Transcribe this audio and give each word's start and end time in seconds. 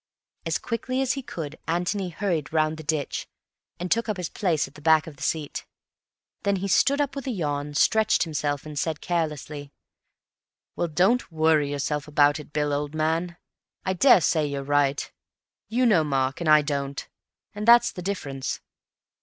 As 0.47 0.57
quickly 0.57 0.99
as 0.99 1.13
he 1.13 1.21
could 1.21 1.59
Antony 1.67 2.09
hurried 2.09 2.51
round 2.51 2.77
the 2.77 2.83
ditch 2.83 3.27
and 3.79 3.91
took 3.91 4.09
up 4.09 4.17
his 4.17 4.29
place 4.29 4.67
at 4.67 4.73
the 4.73 4.81
back 4.81 5.05
of 5.05 5.15
the 5.15 5.21
seat. 5.21 5.67
Then 6.41 6.55
he 6.55 6.67
stood 6.67 6.99
up 6.99 7.15
with 7.15 7.27
a 7.27 7.29
yawn, 7.29 7.75
stretched 7.75 8.23
himself 8.23 8.65
and 8.65 8.79
said 8.79 8.99
carelessly, 8.99 9.71
"Well, 10.75 10.87
don't 10.87 11.31
worry 11.31 11.69
yourself 11.69 12.07
about 12.07 12.39
it, 12.39 12.51
Bill, 12.51 12.73
old 12.73 12.95
man. 12.95 13.37
I 13.85 13.93
daresay 13.93 14.47
you're 14.47 14.63
right. 14.63 15.11
You 15.67 15.85
know 15.85 16.03
Mark, 16.03 16.41
and 16.41 16.49
I 16.49 16.63
don't; 16.63 17.07
and 17.53 17.67
that's 17.67 17.91
the 17.91 18.01
difference. 18.01 18.59